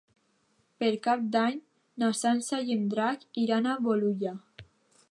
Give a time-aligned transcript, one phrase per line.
[0.83, 1.59] Per Cap d'Any
[2.05, 4.35] na Sança i en Drac iran a Bolulla.